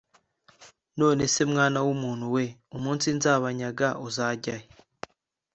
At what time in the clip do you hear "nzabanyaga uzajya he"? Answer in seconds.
3.17-4.67